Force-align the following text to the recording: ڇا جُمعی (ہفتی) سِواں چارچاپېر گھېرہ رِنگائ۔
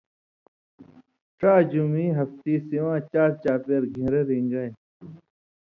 ڇا 1.39 1.53
جُمعی 1.71 2.05
(ہفتی) 2.17 2.53
سِواں 2.67 2.99
چارچاپېر 3.11 3.83
گھېرہ 3.95 4.21
رِنگائ۔ 4.29 4.69